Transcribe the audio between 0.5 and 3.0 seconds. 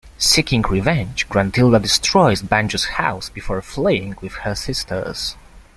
revenge, Gruntilda destroys Banjo's